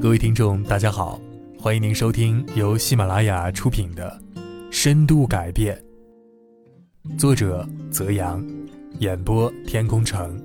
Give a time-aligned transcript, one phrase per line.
[0.00, 1.20] 各位听众，大家好，
[1.58, 4.16] 欢迎您收听由喜马拉雅出品的
[4.70, 5.76] 《深度改变》，
[7.18, 8.46] 作者泽阳，
[9.00, 10.40] 演播天空城。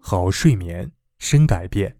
[0.00, 1.94] 好睡眠，深改变。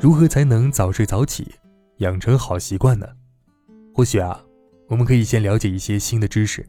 [0.00, 1.54] 如何才能早睡早起，
[1.98, 3.06] 养成好习惯呢？
[3.92, 4.42] 或许啊，
[4.88, 6.66] 我们可以先了解一些新的知识。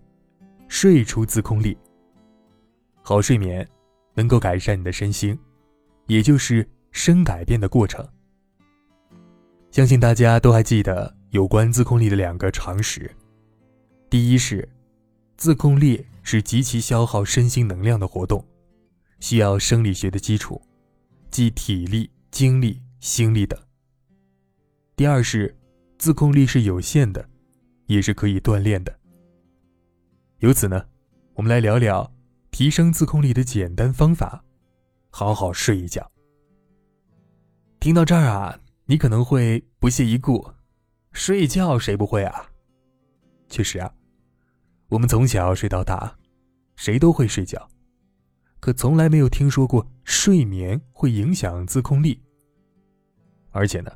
[0.67, 1.77] 睡出自控力。
[3.01, 3.65] 好睡眠
[4.15, 5.37] 能够改善你的身心，
[6.07, 8.07] 也就是身改变的过程。
[9.71, 13.13] 相信大家都还记得有关自控力的两个常识：
[14.09, 14.67] 第一是，
[15.35, 18.43] 自控力是极其消耗身心能量的活动，
[19.19, 20.61] 需要生理学的基础，
[21.29, 23.59] 即体力、精力、心力等；
[24.95, 25.53] 第二是，
[25.97, 27.27] 自控力是有限的，
[27.87, 28.97] 也是可以锻炼的。
[30.39, 30.85] 由此呢，
[31.33, 32.09] 我们来聊聊
[32.57, 34.41] 提升自控力的简单方法，
[35.09, 36.09] 好好睡一觉。
[37.81, 40.51] 听到这儿啊，你可能会不屑一顾：
[41.11, 42.49] 睡觉谁不会啊？
[43.49, 43.93] 确实啊，
[44.87, 46.17] 我们从小睡到大，
[46.77, 47.67] 谁都会睡觉，
[48.61, 52.23] 可从来没有听说过睡眠会影响自控力。
[53.51, 53.91] 而且呢，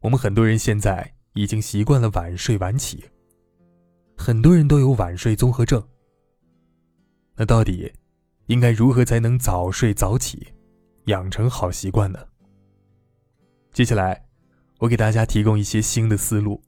[0.00, 3.04] 我们很多人现在已经习惯了晚睡晚起。
[4.18, 5.80] 很多人都有晚睡综合症。
[7.36, 7.92] 那到底
[8.46, 10.54] 应该如何才能早睡早起，
[11.04, 12.18] 养成好习惯呢？
[13.72, 14.26] 接下来，
[14.78, 16.62] 我给大家提供一些新的思路。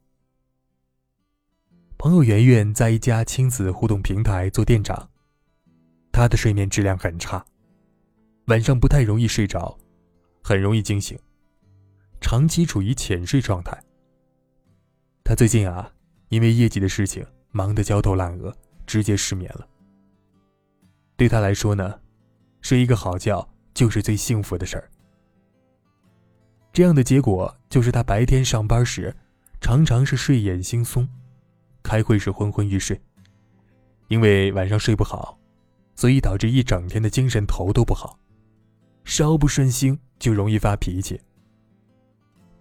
[1.97, 5.09] 朋友圆圆在一家亲子互动平台做店长，
[6.11, 7.43] 她的睡眠质量很差，
[8.45, 9.77] 晚上不太容易睡着，
[10.43, 11.17] 很容易惊醒，
[12.21, 13.77] 长期处于浅睡状态。
[15.23, 15.91] 他最近啊，
[16.29, 17.25] 因为业绩的事情。
[17.51, 19.67] 忙得焦头烂额，直接失眠了。
[21.19, 21.99] 对他来说呢，
[22.61, 24.89] 睡一个好觉就是最幸福的事儿。
[26.71, 29.13] 这样的结果就是他白天上班时，
[29.59, 31.05] 常常是睡眼惺忪，
[31.83, 32.97] 开会时昏昏欲睡。
[34.07, 35.37] 因为晚上睡不好，
[35.93, 38.17] 所以导致一整天的精神头都不好，
[39.03, 41.19] 稍不顺心就容易发脾气。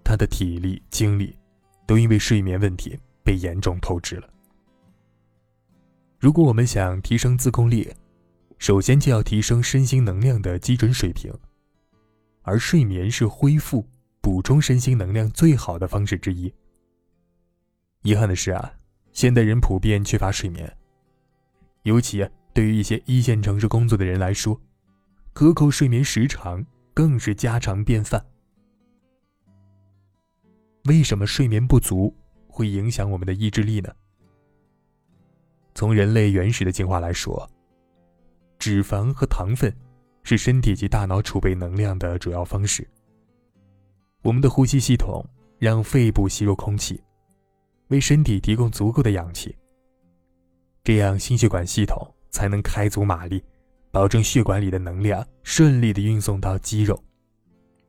[0.03, 1.39] 他的体力精力，
[1.87, 4.29] 都因为睡眠问题被严重透支了。
[6.19, 7.89] 如果我们想提升自控力，
[8.59, 11.33] 首先就要提升身心能量的基准水平，
[12.43, 13.87] 而睡眠是恢复、
[14.21, 16.53] 补充身心能量最好的方式之一。
[18.03, 18.73] 遗憾的是啊，
[19.13, 20.77] 现代人普遍缺乏睡眠，
[21.83, 24.61] 尤其对于一些一线城市工作的人来说，
[25.33, 28.25] 可口睡眠时长更是家常便饭。
[30.85, 32.15] 为什么睡眠不足
[32.49, 33.95] 会影响我们的意志力呢？
[35.75, 37.49] 从人类原始的进化来说，
[38.59, 39.75] 脂肪和糖分
[40.23, 42.87] 是身体及大脑储备能量的主要方式。
[44.23, 45.25] 我们的呼吸系统
[45.59, 47.03] 让肺部吸入空气，
[47.89, 49.57] 为身体提供足够的氧气。
[50.83, 51.97] 这样心血管系统
[52.31, 53.43] 才能开足马力，
[53.91, 57.03] 保证血管里的能量顺利的运送到肌肉，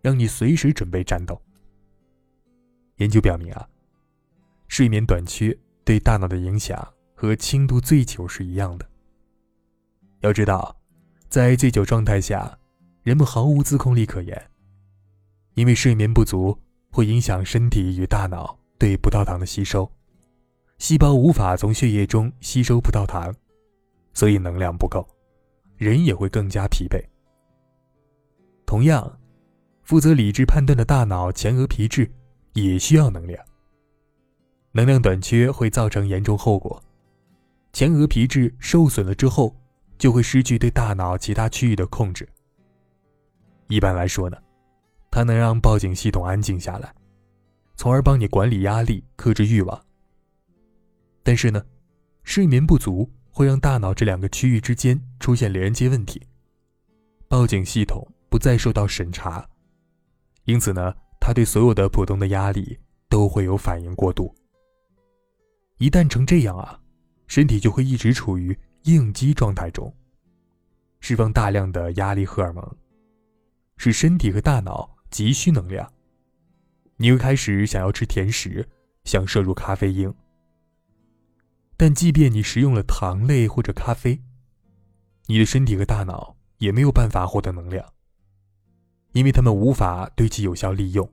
[0.02, 1.42] 让你随时准备战斗。
[2.98, 3.68] 研究表明啊，
[4.68, 6.88] 睡眠短缺对大脑的影响。
[7.22, 8.90] 和轻度醉酒是一样的。
[10.22, 10.76] 要知道，
[11.30, 12.58] 在醉酒状态下，
[13.04, 14.50] 人们毫无自控力可言。
[15.54, 16.58] 因为睡眠不足
[16.92, 19.90] 会影响身体与大脑对葡萄糖的吸收，
[20.78, 23.34] 细胞无法从血液中吸收葡萄糖，
[24.14, 25.08] 所以能量不够，
[25.78, 27.02] 人也会更加疲惫。
[28.66, 29.20] 同样，
[29.84, 32.10] 负责理智判断的大脑前额皮质
[32.54, 33.44] 也需要能量。
[34.72, 36.82] 能量短缺会造成严重后果。
[37.74, 39.56] 前额皮质受损了之后，
[40.00, 42.28] 就会失去对大脑其他区域的控制。
[43.68, 44.38] 一般来说呢，
[45.12, 46.92] 它能让报警系统安静下来，
[47.76, 49.80] 从而帮你管理压力、克制欲望。
[51.22, 51.64] 但是呢，
[52.24, 56.26] 睡眠不足会让大脑这两个区域之间出现连接问题，
[57.28, 59.48] 报警系统不再受到审查，
[60.46, 62.80] 因此呢，它对所有的普通的压力
[63.10, 64.34] 都会有反应过度。
[65.78, 66.80] 一旦成这样啊。
[67.28, 69.94] 身体就会一直处于应激状态中，
[71.00, 72.78] 释放大量的压力荷尔蒙，
[73.78, 75.92] 使身体和大脑急需能量。
[76.98, 78.68] 你会开始想要吃甜食，
[79.04, 80.14] 想摄入咖啡因。
[81.78, 84.22] 但即便你食用了糖类或者咖啡，
[85.28, 87.94] 你的身体和大脑也没有办法获得能量，
[89.14, 91.12] 因为他们无法对其有效利用。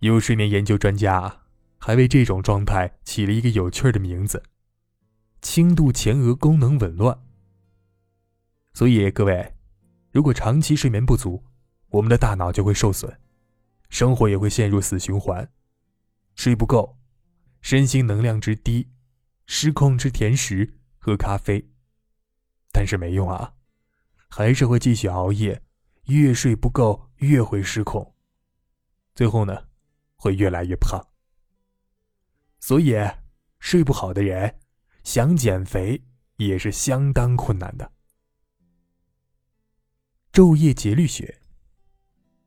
[0.00, 1.38] 有睡眠研究专家。
[1.82, 4.42] 还为这种状态起了一个有趣的名字——
[5.40, 7.22] 轻度前额功能紊乱。
[8.72, 9.54] 所以，各位，
[10.12, 11.44] 如果长期睡眠不足，
[11.88, 13.18] 我们的大脑就会受损，
[13.88, 15.50] 生活也会陷入死循环。
[16.34, 16.98] 睡不够，
[17.60, 18.88] 身心能量值低，
[19.46, 21.68] 失控吃甜食、喝咖啡，
[22.72, 23.54] 但是没用啊，
[24.28, 25.62] 还是会继续熬夜，
[26.06, 28.14] 越睡不够越会失控，
[29.14, 29.64] 最后呢，
[30.14, 31.04] 会越来越胖。
[32.60, 32.94] 所以，
[33.58, 34.60] 睡不好的人
[35.02, 36.02] 想减肥
[36.36, 37.90] 也是相当困难的。
[40.32, 41.38] 昼夜节律学，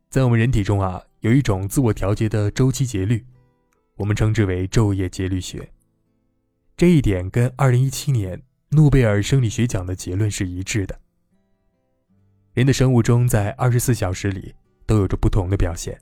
[0.09, 3.25] 在我们人体中啊，有一种自我调节的周期节律，
[3.95, 5.71] 我们称之为昼夜节律学。
[6.77, 10.99] 这一点跟二零一七年诺贝尔生理学奖的结论是一致的。
[12.53, 15.99] 人的生物钟在二十四小时里都有着不同的表现，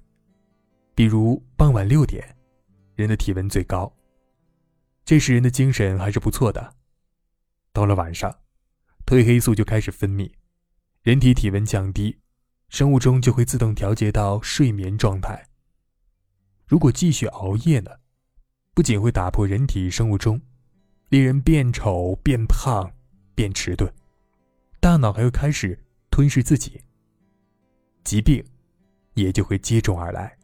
[0.94, 2.36] 比如傍晚六点，
[2.96, 3.92] 人的体温最高，
[5.12, 6.74] 这时人的精神还是不错的。
[7.74, 8.34] 到了晚上，
[9.06, 10.32] 褪黑素就开始分泌。
[11.02, 12.18] 人体体温降低，
[12.70, 15.50] 生物钟就会自动调节到睡眠状态。
[16.66, 17.92] 如果继续熬夜呢，
[18.74, 20.42] 不仅会打破人体生物钟，
[21.10, 22.90] 令人变丑、变胖、
[23.36, 23.92] 变迟钝，
[24.80, 25.78] 大脑还会开始
[26.10, 26.80] 吞噬自己，
[28.06, 28.42] 疾病
[29.16, 30.38] 也就会接踵而来。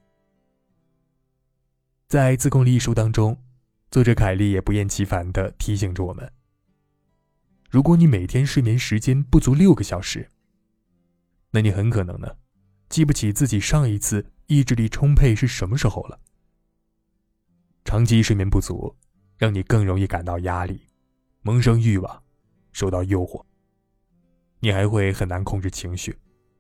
[2.10, 3.42] 在《自控力》一书当中，
[3.90, 6.30] 作者凯利也不厌其烦地提醒着我们：
[7.70, 10.30] 如果你每天睡眠时间不足六个小时，
[11.52, 12.36] 那你很可能呢，
[12.90, 16.20] 记不起自己上一次意志力充沛是什么时候了。
[17.86, 18.94] 长期睡眠不足，
[19.38, 20.86] 让你更容易感到压力，
[21.42, 22.24] 萌生欲望，
[22.74, 23.42] 受到诱惑。
[24.60, 26.20] 你还会很难控制情绪，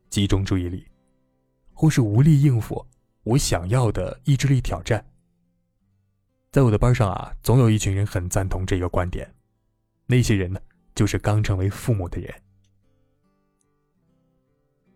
[0.09, 0.87] 集中注意力，
[1.73, 2.87] 或是无力应付
[3.23, 5.05] 我想要的意志力挑战。
[6.57, 9.31] 在我的班上啊，总有一群人很赞同这个观点，
[10.07, 10.59] 那些人呢，
[10.95, 12.33] 就是刚成为父母的人。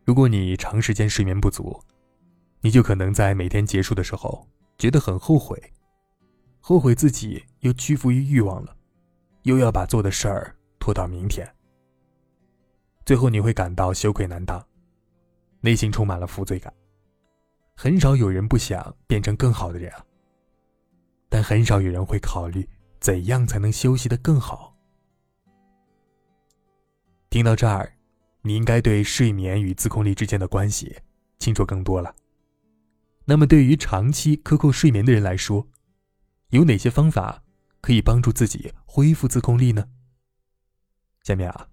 [0.04, 1.80] 如果你长时间睡眠不足，
[2.62, 4.50] 你就可能在每天结束的时候
[4.80, 5.56] 觉得很后悔，
[6.60, 8.76] 后悔自己又屈服于欲望了，
[9.44, 11.48] 又要把做的事儿拖到明天。
[13.06, 14.66] 最后你会感到羞愧难当，
[15.60, 16.74] 内心充满了负罪感。
[17.76, 20.04] 很少有人不想变成更好的人啊，
[21.32, 22.70] 但很少有人会考虑
[23.00, 24.76] 怎样才能休息的更好。
[27.32, 27.94] 听到这儿。
[28.44, 30.98] 你应该对睡眠与自控力之间的关系
[31.38, 32.16] 清楚更多了。
[33.26, 35.68] 那么，对于长期克扣睡眠的人来说，
[36.50, 37.44] 有哪些方法
[37.82, 39.88] 可以帮助自己恢复自控力呢？
[41.22, 41.70] 下面啊，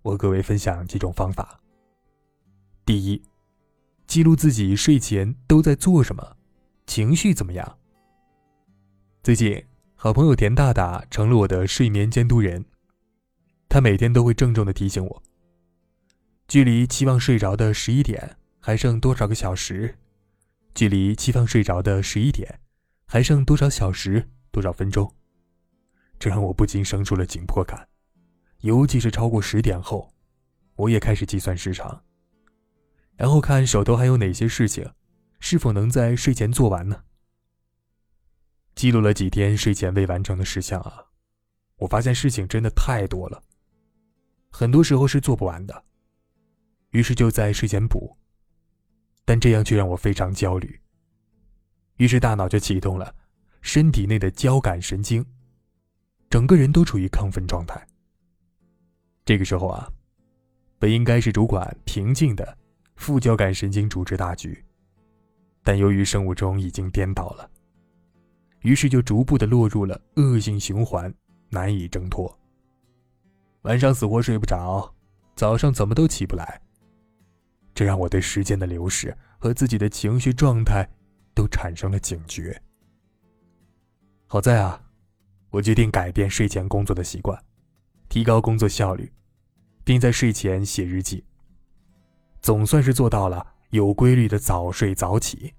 [0.00, 1.60] 我和各位分享几种方法。
[2.86, 3.22] 第一，
[4.06, 6.38] 记录自己睡前都在做什么，
[6.86, 7.77] 情绪怎么样。
[9.28, 9.62] 最近，
[9.94, 12.64] 好朋友田大大成了我的睡眠监督人，
[13.68, 15.22] 他每天都会郑重的提醒我。
[16.46, 19.98] 距离期望睡着的十一点还剩多少个小时？
[20.74, 22.58] 距离期望睡着的十一点
[23.04, 25.14] 还剩多少小时、多少分钟？
[26.18, 27.86] 这让我不禁生出了紧迫感。
[28.60, 30.10] 尤其是超过十点后，
[30.76, 32.02] 我也开始计算时长，
[33.14, 34.90] 然后看手头还有哪些事情，
[35.38, 37.02] 是否能在睡前做完呢？
[38.78, 41.04] 记录了几天睡前未完成的事项啊，
[41.78, 43.42] 我发现事情真的太多了，
[44.52, 45.84] 很多时候是做不完的。
[46.90, 48.16] 于是就在睡前补，
[49.24, 50.80] 但这样却让我非常焦虑。
[51.96, 53.12] 于是大脑就启动了
[53.62, 55.26] 身体内的交感神经，
[56.30, 57.84] 整个人都处于亢奋状态。
[59.24, 59.90] 这个时候啊，
[60.78, 62.56] 本应该是主管平静的
[62.94, 64.64] 副交感神经主持大局，
[65.64, 67.50] 但由于生物钟已经颠倒了，
[68.62, 71.12] 于是就逐步的落入了恶性循环，
[71.48, 72.32] 难以挣脱。
[73.62, 74.92] 晚上死活睡不着，
[75.34, 76.60] 早上怎么都起不来。
[77.74, 80.88] 这让我对时间的流逝和自己的情绪状态
[81.34, 82.60] 都产生了警觉。
[84.26, 84.82] 好在啊，
[85.50, 87.40] 我决定改变睡前工作的习惯，
[88.08, 89.12] 提高工作效率，
[89.84, 91.24] 并在睡前写日记。
[92.40, 95.54] 总算是做到了有规律的早睡早起，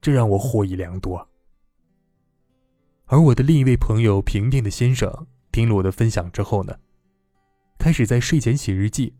[0.00, 1.26] 这让我获益良多。
[3.14, 6.76] 而我的另一位朋友平平的先生听了我的分享之后呢，
[7.78, 9.14] 开始在睡前写日记，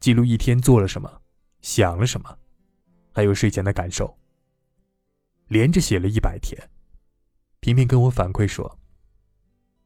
[0.00, 1.20] 记录一天做了什么。
[1.60, 2.38] 想了什么，
[3.12, 4.16] 还有睡前的感受。
[5.48, 6.70] 连着写了一百天，
[7.60, 8.78] 平平跟我反馈说，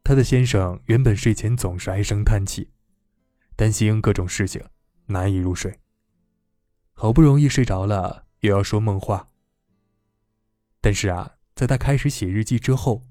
[0.04, 2.70] 他的先生原本睡前总是唉声叹气，
[3.56, 4.64] 担心各种事情，
[5.06, 5.80] 难以入睡。
[6.92, 9.28] 好不容易睡着了，又要说梦话。
[10.80, 13.04] 但是啊，在他开始写日记之后，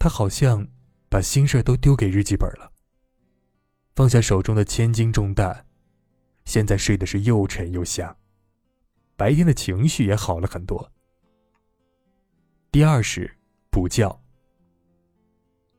[0.00, 0.66] 他好像
[1.10, 2.72] 把心事都丢给日记本了，
[3.94, 5.66] 放下手中的千斤重担。
[6.46, 8.16] 现在睡的是又沉又香，
[9.14, 10.90] 白天的情绪也好了很多。
[12.72, 13.36] 第二是
[13.70, 14.18] 补觉，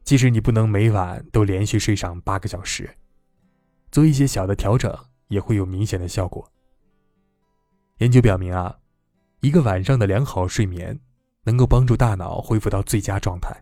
[0.03, 2.95] 即使你不能每晚都连续睡上八个小时，
[3.91, 4.95] 做一些小的调整
[5.29, 6.47] 也会有明显的效果。
[7.97, 8.77] 研究表明啊，
[9.39, 10.99] 一个晚上的良好睡眠
[11.45, 13.59] 能够帮助大脑恢复到最佳状态。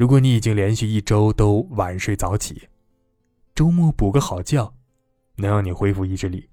[0.00, 2.70] 如果你已经连续一周都晚睡早起，
[3.54, 4.72] 周末补个好觉，
[5.36, 6.48] 能让你恢复意志力。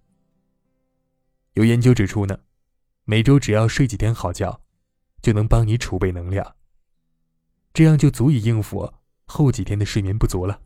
[1.54, 2.40] 有研究指出呢，
[3.06, 4.60] 每周只要睡几天好觉，
[5.22, 6.58] 就能帮你储备能量。
[7.74, 10.60] 这样就足以应付后几天的睡眠不足了。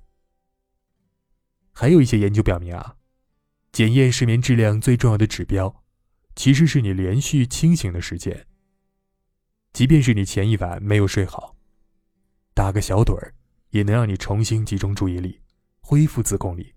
[1.73, 2.95] 还有一些研究表明啊，
[3.71, 5.83] 检验睡眠质量最重要的指标，
[6.35, 8.47] 其实是你连续清醒的时间。
[9.71, 11.55] 即便是你前一晚没有睡好。
[12.61, 13.33] 打个小盹儿，
[13.71, 15.41] 也能让你重新集中注意力，
[15.79, 16.75] 恢复自控力。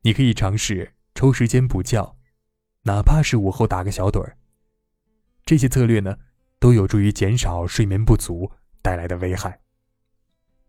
[0.00, 2.16] 你可以尝试抽时间补觉，
[2.84, 4.38] 哪怕是午后打个小盹儿。
[5.44, 6.16] 这些策略呢，
[6.58, 9.60] 都有助于减少睡眠不足带来的危害。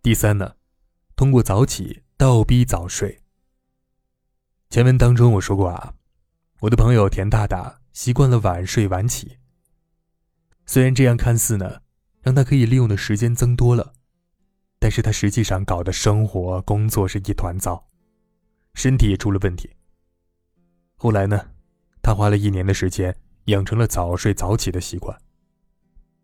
[0.01, 0.55] 第三呢，
[1.15, 3.21] 通过早起倒逼早睡。
[4.69, 5.93] 前文当中我说过啊，
[6.59, 9.37] 我的朋友田大大习惯了晚睡晚起。
[10.65, 11.84] 虽然这样看似呢。
[12.25, 13.94] 让他可以利用的时间增多了，
[14.79, 17.88] 但是他实际上搞的生活工作是一团糟，
[18.74, 19.70] 身体也出了问题。
[20.96, 21.51] 后来呢，
[22.01, 23.15] 他花了一年的时间
[23.46, 25.15] 养成了早睡早起的习惯，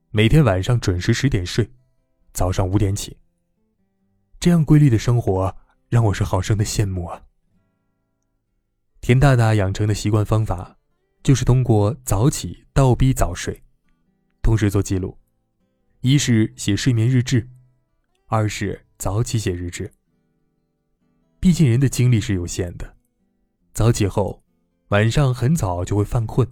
[0.10, 1.70] 每天晚上准时十点睡，
[2.34, 3.16] 早上五点起。
[4.40, 5.56] 这样规律的生活
[5.88, 7.22] 让我是好生的羡慕啊。
[9.02, 10.80] 田大大养成的习惯方法，
[11.22, 13.62] 就是通过早起倒逼早睡，
[14.42, 15.16] 同时做记录。
[16.02, 17.48] 一是写睡眠日志，
[18.26, 19.94] 二是早起写日志。
[21.40, 22.98] 毕竟人的精力是有限的，
[23.72, 24.44] 早起后，
[24.88, 26.52] 晚上很早就会犯困，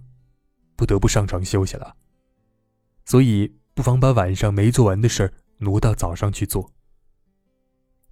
[0.76, 1.96] 不得不上床休息了。
[3.04, 6.72] 所以不妨把晚上没做完的事儿挪到早上去做。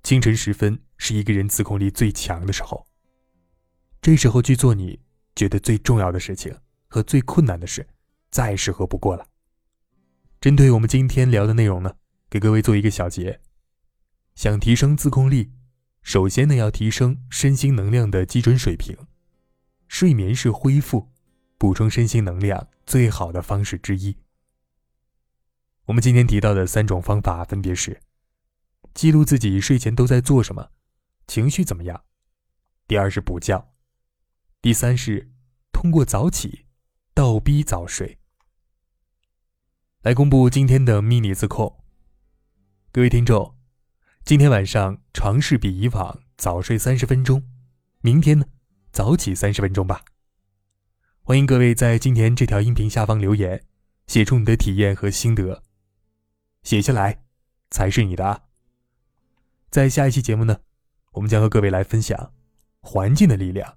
[0.02, 2.84] 清晨时分是一个人自控力最强的时候，
[4.02, 4.98] 这时候去做你
[5.36, 6.52] 觉得最重要的事情
[6.88, 7.86] 和最困难的事，
[8.28, 9.24] 再适合不过了。
[10.40, 11.96] 针对我们今天聊的内容呢，
[12.30, 13.40] 给各位做一个小结。
[14.36, 15.50] 想提升自控力，
[16.00, 18.96] 首先呢要提升身心能量的基准水平。
[19.88, 21.10] 睡眠是恢复、
[21.58, 24.16] 补充身心能量最好的方式之一。
[25.86, 28.00] 我们今天提到的三种方法分别是：
[28.94, 30.70] 记录自己睡前都在做什么，
[31.26, 32.04] 情绪怎么样；
[32.86, 33.72] 第二是补觉；
[34.62, 35.32] 第三是
[35.72, 36.66] 通过早起
[37.12, 38.20] 倒逼早睡。
[40.08, 41.84] 来公布今天的 mini 自控。
[42.90, 43.54] 各位听众，
[44.24, 47.42] 今天晚上尝试比以往早睡三十分钟，
[48.00, 48.46] 明天呢
[48.90, 50.02] 早起三十分钟吧。
[51.20, 53.62] 欢迎各位在今天这条音频下方留言，
[54.06, 55.62] 写出你的体验和心得，
[56.62, 57.20] 写下来
[57.68, 58.44] 才是你的啊。
[59.68, 60.60] 在下一期节目呢，
[61.12, 62.32] 我们将和各位来分享
[62.80, 63.76] 环境的力量，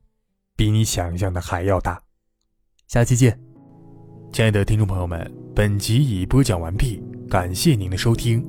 [0.55, 2.03] 比你想象的还要大。
[2.87, 3.50] 下期见。
[4.31, 8.41] 亲爱的听众朋友们，本集已播讲完毕，感谢您的收听。